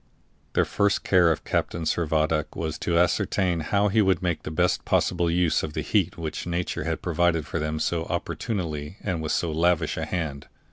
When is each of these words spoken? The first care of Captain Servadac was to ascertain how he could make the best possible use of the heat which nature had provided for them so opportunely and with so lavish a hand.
The 0.53 0.65
first 0.65 1.03
care 1.03 1.31
of 1.31 1.43
Captain 1.43 1.83
Servadac 1.83 2.55
was 2.55 2.79
to 2.79 2.97
ascertain 2.97 3.59
how 3.59 3.87
he 3.87 4.01
could 4.01 4.23
make 4.23 4.41
the 4.41 4.49
best 4.49 4.83
possible 4.83 5.29
use 5.29 5.61
of 5.61 5.73
the 5.73 5.81
heat 5.81 6.17
which 6.17 6.47
nature 6.47 6.85
had 6.85 7.03
provided 7.03 7.45
for 7.45 7.59
them 7.59 7.77
so 7.79 8.05
opportunely 8.05 8.97
and 9.03 9.21
with 9.21 9.31
so 9.31 9.51
lavish 9.51 9.97
a 9.97 10.05
hand. 10.07 10.47